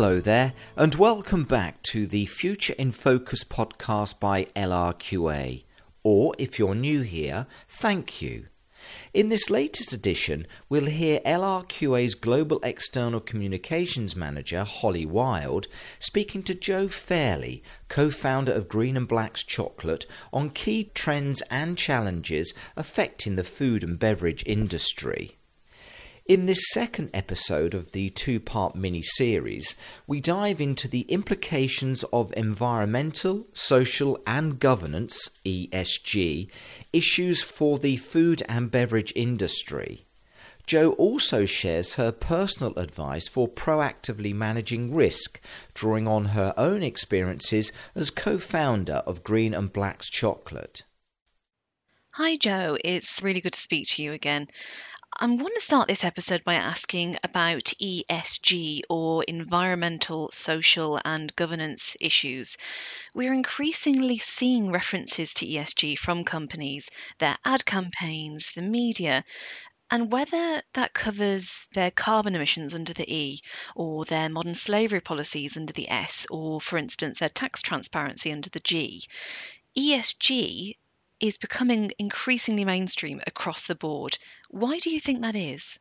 [0.00, 5.64] Hello there, and welcome back to the Future in Focus podcast by LRQA.
[6.04, 8.46] Or, if you're new here, thank you.
[9.12, 15.66] In this latest edition, we'll hear LRQA's Global External Communications Manager, Holly Wild,
[15.98, 21.76] speaking to Jo Fairley, co founder of Green and Black's Chocolate, on key trends and
[21.76, 25.37] challenges affecting the food and beverage industry.
[26.28, 29.74] In this second episode of the two part mini series,
[30.06, 36.50] we dive into the implications of environmental, social, and governance ESG
[36.92, 40.04] issues for the food and beverage industry.
[40.66, 45.40] Jo also shares her personal advice for proactively managing risk,
[45.72, 50.82] drawing on her own experiences as co founder of Green and Black's Chocolate.
[52.12, 52.76] Hi, Jo.
[52.84, 54.48] It's really good to speak to you again.
[55.16, 61.96] I'm going to start this episode by asking about ESG or environmental, social, and governance
[61.98, 62.56] issues.
[63.14, 69.24] We're increasingly seeing references to ESG from companies, their ad campaigns, the media,
[69.90, 73.40] and whether that covers their carbon emissions under the E,
[73.74, 78.50] or their modern slavery policies under the S, or, for instance, their tax transparency under
[78.50, 79.02] the G.
[79.76, 80.74] ESG
[81.20, 84.18] is becoming increasingly mainstream across the board.
[84.50, 85.78] Why do you think that is?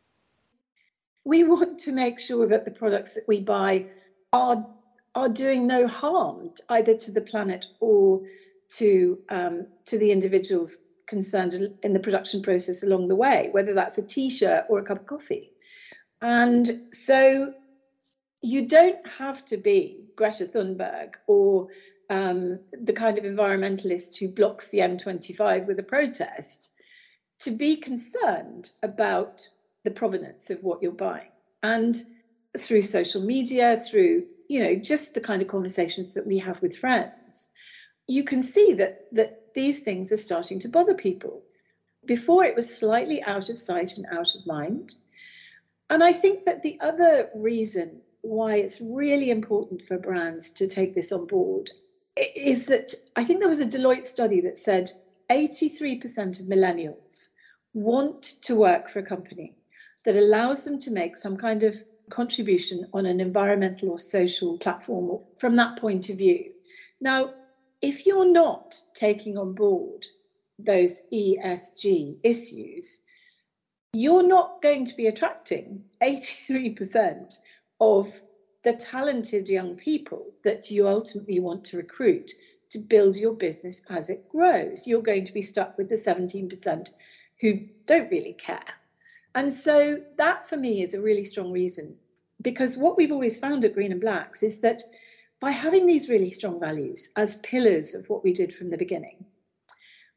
[1.24, 3.86] We want to make sure that the products that we buy
[4.34, 4.66] are
[5.16, 8.22] are doing no harm either to the planet or
[8.70, 13.98] to um, to the individuals concerned in the production process along the way, whether that's
[13.98, 15.52] a t-shirt or a cup of coffee.
[16.22, 17.54] And so
[18.42, 21.68] you don't have to be Greta Thunberg or
[22.10, 26.72] um, the kind of environmentalist who blocks the M25 with a protest
[27.40, 29.48] to be concerned about
[29.84, 31.30] the provenance of what you're buying.
[31.64, 32.04] And
[32.58, 36.78] through social media, through, you know, just the kind of conversations that we have with
[36.78, 37.50] friends,
[38.08, 41.44] you can see that that these things are starting to bother people.
[42.06, 44.96] Before it was slightly out of sight and out of mind.
[45.90, 50.94] And I think that the other reason why it's really important for brands to take
[50.94, 51.72] this on board
[52.36, 54.92] is that I think there was a Deloitte study that said
[55.30, 57.30] 83% of millennials
[57.74, 59.56] want to work for a company
[60.06, 61.76] that allows them to make some kind of
[62.10, 66.52] contribution on an environmental or social platform from that point of view.
[67.02, 67.34] Now,
[67.82, 70.06] if you're not taking on board
[70.58, 73.02] those ESG issues,
[73.94, 77.38] you're not going to be attracting 83%
[77.80, 78.22] of
[78.68, 82.34] the talented young people that you ultimately want to recruit
[82.70, 84.86] to build your business as it grows.
[84.86, 86.90] You're going to be stuck with the 17%
[87.40, 88.74] who don't really care.
[89.36, 91.96] And so that for me is a really strong reason
[92.42, 94.84] because what we've always found at Green and Blacks is that
[95.40, 99.24] by having these really strong values as pillars of what we did from the beginning,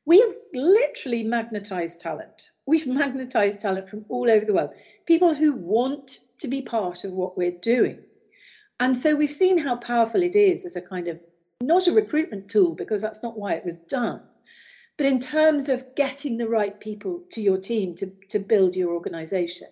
[0.06, 2.50] we have literally magnetized talent.
[2.66, 4.74] We've magnetized talent from all over the world,
[5.06, 8.00] people who want to be part of what we're doing.
[8.80, 11.22] And so we've seen how powerful it is as a kind of
[11.60, 14.22] not a recruitment tool because that's not why it was done,
[14.96, 18.94] but in terms of getting the right people to your team to, to build your
[18.94, 19.68] organization.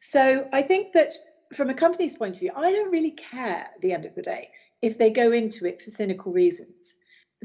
[0.00, 1.14] So I think that
[1.54, 4.22] from a company's point of view, I don't really care at the end of the
[4.22, 4.50] day
[4.82, 6.96] if they go into it for cynical reasons,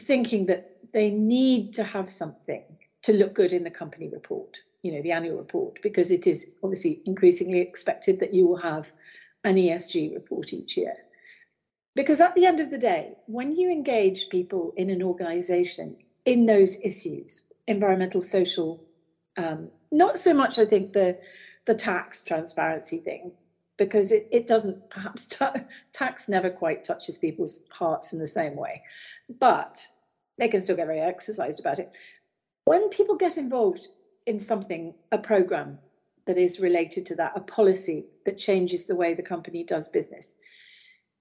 [0.02, 2.64] thinking that they need to have something
[3.04, 6.50] to look good in the company report, you know, the annual report, because it is
[6.64, 8.92] obviously increasingly expected that you will have
[9.44, 10.96] an ESG report each year.
[11.96, 16.46] Because at the end of the day, when you engage people in an organization in
[16.46, 18.84] those issues, environmental, social,
[19.38, 21.18] um, not so much, I think, the,
[21.66, 23.32] the tax transparency thing,
[23.78, 25.46] because it, it doesn't perhaps, t-
[25.92, 28.84] tax never quite touches people's hearts in the same way,
[29.40, 29.86] but
[30.38, 31.92] they can still get very exercised about it.
[32.66, 33.88] When people get involved
[34.28, 35.80] in something, a program
[36.28, 40.36] that is related to that, a policy that changes the way the company does business.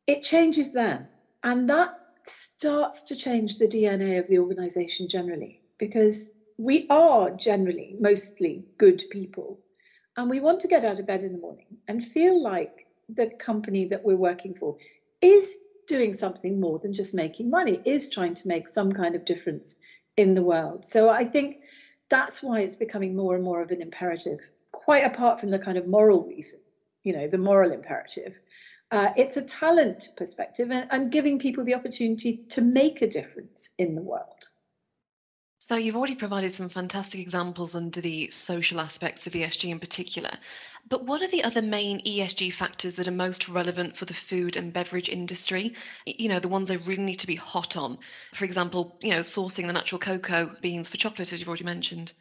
[0.07, 1.07] It changes them.
[1.43, 7.97] And that starts to change the DNA of the organization generally, because we are generally
[8.01, 9.61] mostly good people.
[10.17, 13.29] And we want to get out of bed in the morning and feel like the
[13.39, 14.77] company that we're working for
[15.23, 19.25] is doing something more than just making money, is trying to make some kind of
[19.25, 19.77] difference
[20.17, 20.85] in the world.
[20.85, 21.59] So I think
[22.09, 24.41] that's why it's becoming more and more of an imperative
[24.87, 26.61] quite apart from the kind of moral reason,
[27.03, 28.39] you know, the moral imperative.
[28.93, 33.71] Uh, it's a talent perspective and, and giving people the opportunity to make a difference
[33.79, 34.47] in the world.
[35.59, 40.31] So, you've already provided some fantastic examples under the social aspects of ESG in particular.
[40.89, 44.55] But what are the other main ESG factors that are most relevant for the food
[44.55, 45.75] and beverage industry?
[46.07, 47.99] You know, the ones they really need to be hot on.
[48.35, 52.13] For example, you know, sourcing the natural cocoa beans for chocolate, as you've already mentioned.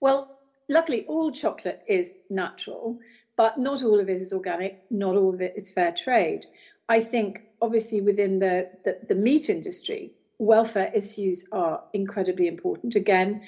[0.00, 0.39] Well,
[0.70, 2.98] luckily, all chocolate is natural,
[3.36, 6.46] but not all of it is organic, not all of it is fair trade.
[6.88, 12.94] I think, obviously, within the, the, the meat industry, welfare issues are incredibly important.
[12.94, 13.42] Again,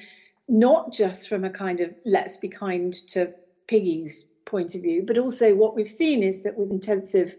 [0.48, 3.32] not just from a kind of let's be kind to
[3.68, 7.34] piggies point of view, but also what we've seen is that with intensive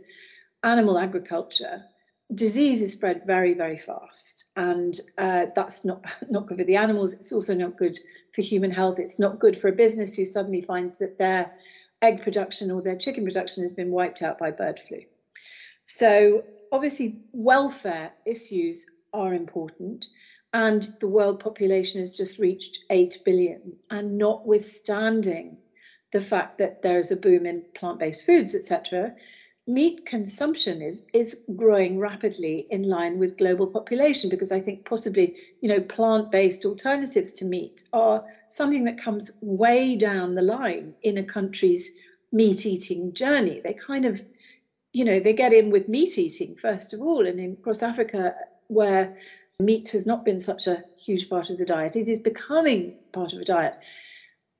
[0.63, 1.83] animal agriculture,
[2.33, 7.13] disease is spread very, very fast, and uh, that's not not good for the animals.
[7.13, 7.99] It's also not good
[8.33, 8.99] for human health.
[8.99, 11.51] It's not good for a business who suddenly finds that their
[12.01, 14.99] egg production or their chicken production has been wiped out by bird flu.
[15.85, 20.05] So obviously, welfare issues are important.
[20.53, 23.73] And the world population has just reached 8 billion.
[23.89, 25.57] And notwithstanding
[26.11, 29.15] the fact that there is a boom in plant based foods, etc.,
[29.65, 35.35] meat consumption is, is growing rapidly in line with global population because I think possibly,
[35.61, 40.93] you know, plant based alternatives to meat are something that comes way down the line
[41.03, 41.91] in a country's
[42.31, 43.61] meat eating journey.
[43.63, 44.21] They kind of
[44.93, 48.35] you know, they get in with meat eating first of all, and in across Africa,
[48.67, 49.17] where
[49.59, 51.95] meat has not been such a huge part of the diet.
[51.95, 53.77] It is becoming part of a diet.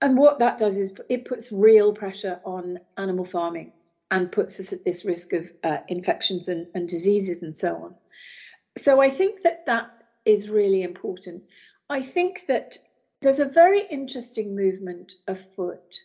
[0.02, 3.72] And what that does is it puts real pressure on animal farming
[4.14, 7.96] and puts us at this risk of uh, infections and, and diseases and so on.
[8.78, 9.90] So I think that that
[10.24, 11.42] is really important.
[11.90, 12.78] I think that
[13.24, 15.96] there's a very interesting movement afoot.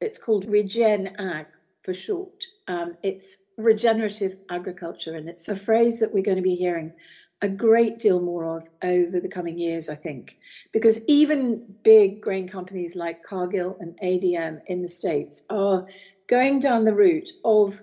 [0.00, 1.46] It's called Regen Ag
[1.82, 2.46] for short.
[2.68, 6.94] Um, it's regenerative agriculture, and it's a phrase that we're going to be hearing
[7.42, 10.38] a great deal more of over the coming years, I think,
[10.72, 15.86] because even big grain companies like Cargill and ADM in the States are
[16.32, 17.82] going down the route of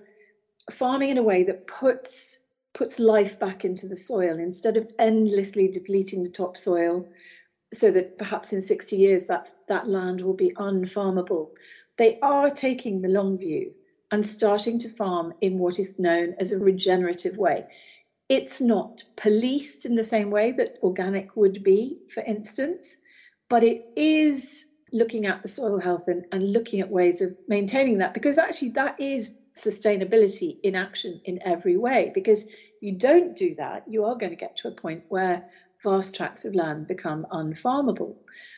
[0.72, 2.40] farming in a way that puts
[2.74, 7.08] puts life back into the soil instead of endlessly depleting the topsoil
[7.72, 11.50] so that perhaps in 60 years that that land will be unfarmable.
[11.96, 13.72] They are taking the long view
[14.10, 17.66] and starting to farm in what is known as a regenerative way.
[18.28, 22.96] It's not policed in the same way that organic would be, for instance,
[23.48, 27.98] but it is looking at the soil health and, and looking at ways of maintaining
[27.98, 32.10] that because actually that is sustainability in action in every way.
[32.14, 32.48] Because
[32.80, 35.44] you don't do that, you are going to get to a point where
[35.82, 38.14] vast tracts of land become unfarmable.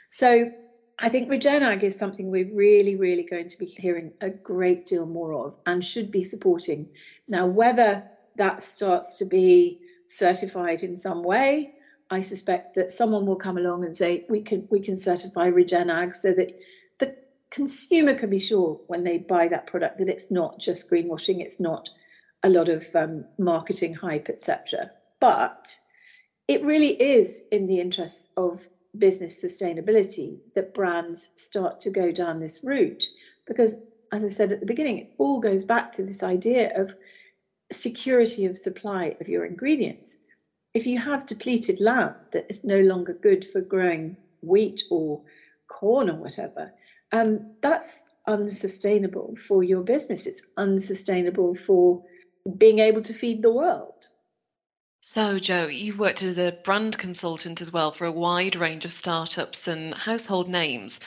[0.08, 0.50] So
[0.98, 4.86] I think Regen Ag is something we're really, really going to be hearing a great
[4.86, 6.88] deal more of and should be supporting.
[7.28, 8.04] Now, whether
[8.36, 11.74] that starts to be certified in some way,
[12.12, 15.88] I suspect that someone will come along and say we can we can certify Regen
[15.88, 16.60] Ag so that
[16.98, 17.16] the
[17.50, 21.58] consumer can be sure when they buy that product that it's not just greenwashing, it's
[21.58, 21.88] not
[22.42, 24.90] a lot of um, marketing hype, etc.
[25.20, 25.74] But
[26.48, 28.68] it really is in the interests of
[28.98, 33.04] business sustainability that brands start to go down this route
[33.46, 33.76] because
[34.12, 36.94] as I said at the beginning, it all goes back to this idea of
[37.72, 40.18] security of supply of your ingredients.
[40.74, 45.20] If you have depleted land that is no longer good for growing wheat or
[45.68, 46.72] corn or whatever,
[47.12, 50.26] um, that's unsustainable for your business.
[50.26, 52.02] It's unsustainable for
[52.56, 54.08] being able to feed the world.
[55.04, 58.92] So, Jo, you've worked as a brand consultant as well for a wide range of
[58.92, 61.00] startups and household names.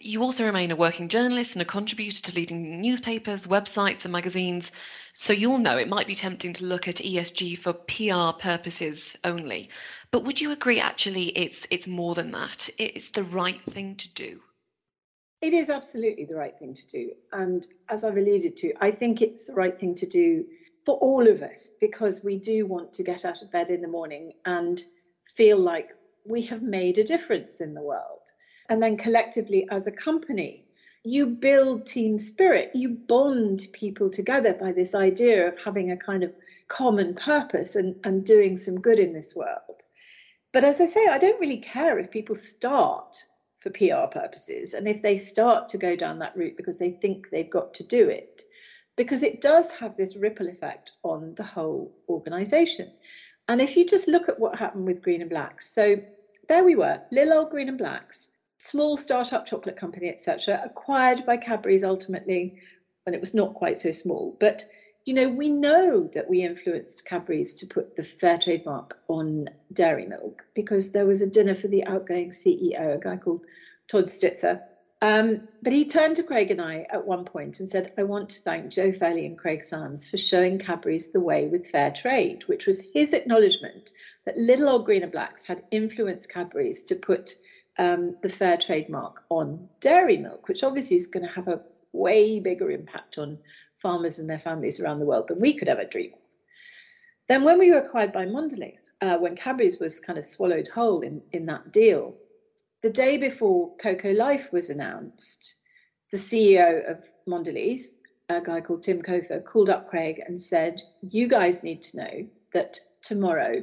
[0.00, 4.72] You also remain a working journalist and a contributor to leading newspapers, websites, and magazines.
[5.12, 9.70] So you'll know it might be tempting to look at ESG for PR purposes only.
[10.10, 12.68] But would you agree actually it's it's more than that?
[12.78, 14.40] It's the right thing to do.
[15.40, 17.10] It is absolutely the right thing to do.
[17.32, 20.46] And as I've alluded to, I think it's the right thing to do
[20.84, 23.88] for all of us because we do want to get out of bed in the
[23.88, 24.82] morning and
[25.34, 25.90] feel like
[26.26, 28.23] we have made a difference in the world
[28.68, 30.64] and then collectively as a company
[31.04, 32.70] you build team spirit.
[32.74, 36.32] You bond people together by this idea of having a kind of
[36.68, 39.82] common purpose and, and doing some good in this world.
[40.52, 43.22] But as i say i don't really care if people start
[43.58, 47.28] for pr purposes and if they start to go down that route because they think
[47.28, 48.42] they've got to do it
[48.96, 52.92] because it does have this ripple effect on the whole organization.
[53.48, 55.96] And if you just look at what happened with green and blacks so
[56.48, 58.30] there we were little old green and blacks
[58.64, 62.56] small startup chocolate company, etc., acquired by Cadbury's ultimately
[63.04, 64.36] when it was not quite so small.
[64.40, 64.64] But
[65.04, 69.50] you know, we know that we influenced Cadbury's to put the fair trade mark on
[69.74, 73.44] dairy milk because there was a dinner for the outgoing CEO, a guy called
[73.86, 74.62] Todd Stitzer.
[75.02, 78.30] Um, but he turned to Craig and I at one point and said, I want
[78.30, 82.44] to thank Jo Fairley and Craig Sams for showing Cadbury's the way with fair trade,
[82.46, 83.90] which was his acknowledgement
[84.24, 87.36] that little old greener blacks had influenced Cadbury's to put
[87.78, 91.60] um, the fair trademark on dairy milk, which obviously is going to have a
[91.92, 93.38] way bigger impact on
[93.76, 96.18] farmers and their families around the world than we could ever dream of.
[97.28, 101.00] Then, when we were acquired by Mondelez, uh, when Cadbury's was kind of swallowed whole
[101.00, 102.14] in, in that deal,
[102.82, 105.54] the day before Cocoa Life was announced,
[106.10, 107.96] the CEO of Mondelez,
[108.28, 112.26] a guy called Tim Cofer, called up Craig and said, You guys need to know
[112.52, 113.62] that tomorrow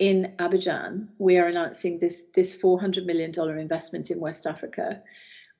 [0.00, 5.00] in Abidjan, we are announcing this, this $400 million investment in West Africa.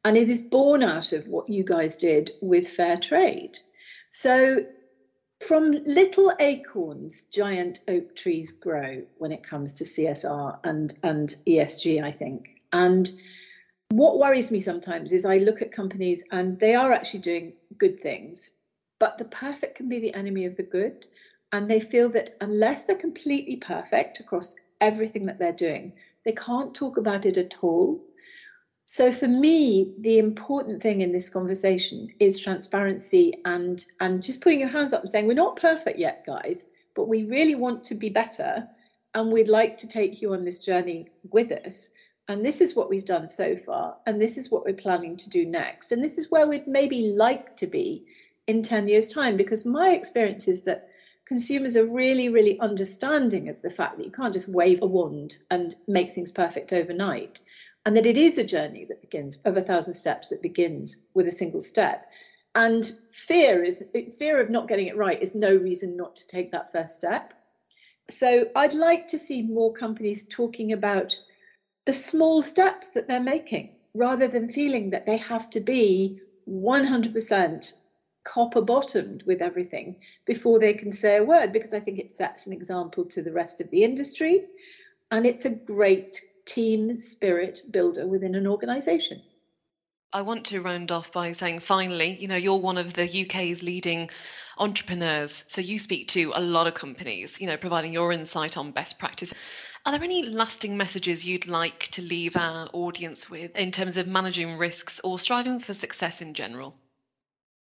[0.05, 3.59] And it is born out of what you guys did with fair trade.
[4.09, 4.65] So,
[5.47, 12.03] from little acorns, giant oak trees grow when it comes to CSR and, and ESG,
[12.03, 12.63] I think.
[12.73, 13.11] And
[13.91, 18.01] what worries me sometimes is I look at companies and they are actually doing good
[18.01, 18.51] things,
[18.99, 21.07] but the perfect can be the enemy of the good.
[21.53, 25.93] And they feel that unless they're completely perfect across everything that they're doing,
[26.25, 28.01] they can't talk about it at all.
[28.85, 34.61] So for me, the important thing in this conversation is transparency and and just putting
[34.61, 36.67] your hands up and saying we're not perfect yet, guys,
[36.97, 38.67] but we really want to be better,
[39.15, 41.91] and we'd like to take you on this journey with us.
[42.29, 45.31] And this is what we've done so far, and this is what we're planning to
[45.31, 48.05] do next, and this is where we'd maybe like to be
[48.47, 49.37] in ten years' time.
[49.37, 50.89] Because my experience is that
[51.31, 55.37] consumers are really, really understanding of the fact that you can't just wave a wand
[55.53, 57.39] and make things perfect overnight,
[57.87, 61.29] and that it is a journey that begins of a thousand steps that begins with
[61.29, 62.07] a single step.
[62.57, 63.85] And fear is
[64.19, 67.33] fear of not getting it right is no reason not to take that first step.
[68.11, 71.17] So I'd like to see more companies talking about
[71.87, 76.19] the small steps that they're making rather than feeling that they have to be
[76.49, 77.73] 100%
[78.25, 82.47] copper bottomed with everything before they can say a word because I think it sets
[82.47, 84.45] an example to the rest of the industry
[85.11, 89.23] and it's a great team spirit builder within an organization.
[90.13, 93.63] I want to round off by saying finally, you know, you're one of the UK's
[93.63, 94.11] leading
[94.59, 95.45] entrepreneurs.
[95.47, 98.99] So you speak to a lot of companies, you know, providing your insight on best
[98.99, 99.33] practice.
[99.87, 104.09] Are there any lasting messages you'd like to leave our audience with in terms of
[104.09, 106.75] managing risks or striving for success in general?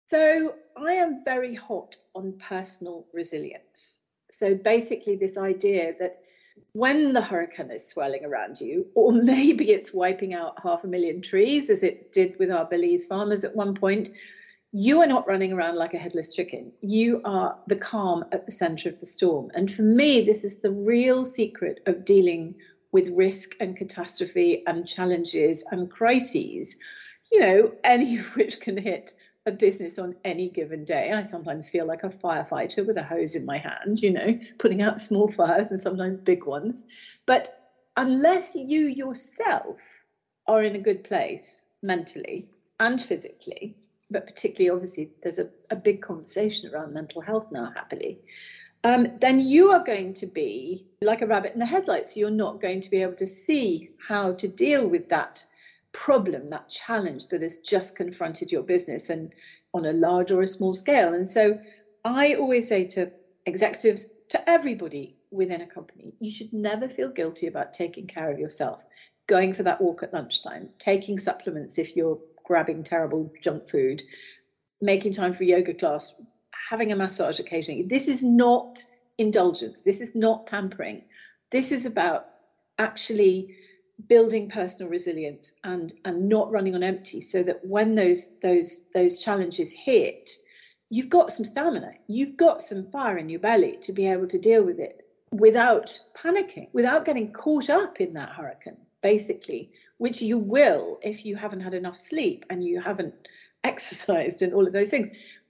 [0.08, 3.98] So I am very hot on personal resilience.
[4.32, 6.22] So basically, this idea that
[6.72, 11.22] when the hurricane is swirling around you, or maybe it's wiping out half a million
[11.22, 14.10] trees, as it did with our Belize farmers at one point,
[14.72, 16.72] you are not running around like a headless chicken.
[16.80, 19.52] You are the calm at the center of the storm.
[19.56, 22.56] And for me, this is the real secret of dealing
[22.94, 26.78] with risk and catastrophe and challenges and crises,
[27.30, 29.14] you know, any of which can hit
[29.48, 31.12] a business on any given day.
[31.14, 34.82] I sometimes feel like a firefighter with a hose in my hand, you know, putting
[34.82, 36.86] out small fires and sometimes big ones.
[37.26, 39.80] But unless you yourself
[40.46, 42.50] are in a good place mentally
[42.80, 43.78] and physically,
[44.12, 48.20] but particularly obviously there's a, a big conversation around mental health now, happily.
[48.84, 52.16] Um, then you are going to be like a rabbit in the headlights.
[52.16, 55.44] You're not going to be able to see how to deal with that
[55.98, 59.34] problem, that challenge that has just confronted your business and
[59.74, 61.16] on a large or a small scale.
[61.16, 61.60] And so
[62.06, 63.12] I always say to
[63.48, 68.38] executives, to everybody within a company, you should never feel guilty about taking care of
[68.38, 68.86] yourself,
[69.26, 74.04] going for that walk at lunchtime, taking supplements if you're grabbing terrible junk food,
[74.80, 76.14] making time for yoga class,
[76.70, 77.82] having a massage occasionally.
[77.82, 78.84] This is not
[79.18, 79.82] indulgence.
[79.82, 81.02] This is not pampering.
[81.50, 82.28] This is about
[82.78, 83.56] actually
[84.08, 89.18] building personal resilience and and not running on empty so that when those those those
[89.18, 90.30] challenges hit
[90.90, 94.38] you've got some stamina you've got some fire in your belly to be able to
[94.38, 100.38] deal with it without panicking without getting caught up in that hurricane basically which you
[100.38, 103.14] will if you haven't had enough sleep and you haven't
[103.64, 105.08] exercised and all of those things.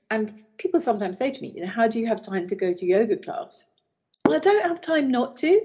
[0.09, 2.71] And people sometimes say to me you know how do you have time to go
[2.71, 3.67] to yoga class?
[4.25, 5.61] Well i don't have time not to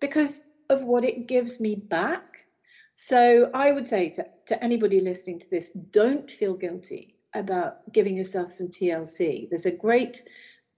[0.00, 2.46] because of what it gives me back.
[2.94, 8.16] So I would say to, to anybody listening to this, don't feel guilty about giving
[8.16, 9.48] yourself some TLC.
[9.48, 10.22] There's a great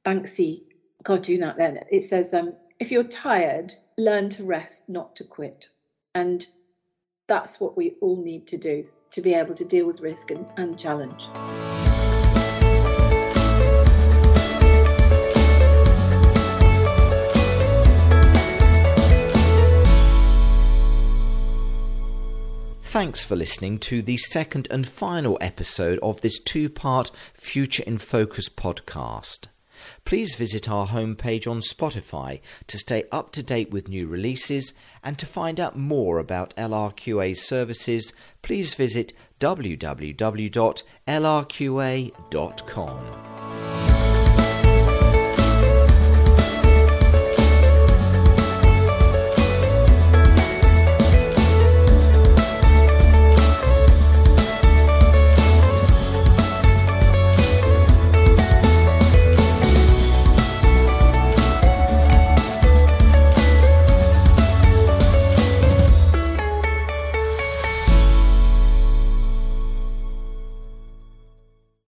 [0.05, 0.65] Banksy
[1.05, 1.87] cartoon out there.
[1.91, 5.69] It says, um, if you're tired, learn to rest, not to quit.
[6.15, 6.45] And
[7.29, 10.47] that's what we all need to do to be able to deal with risk and,
[10.57, 11.23] and challenge.
[23.03, 27.99] Thanks for listening to the second and final episode of this two part Future in
[27.99, 29.47] Focus podcast.
[30.05, 35.19] Please visit our homepage on Spotify to stay up to date with new releases and
[35.19, 40.13] to find out more about LRQA services, please visit www.lrqa.com.